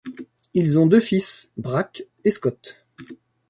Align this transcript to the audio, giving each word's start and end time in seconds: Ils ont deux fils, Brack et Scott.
Ils 0.55 0.79
ont 0.79 0.87
deux 0.87 0.99
fils, 0.99 1.51
Brack 1.57 2.05
et 2.23 2.31
Scott. 2.31 2.81